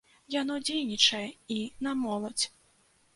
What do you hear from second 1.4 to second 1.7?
і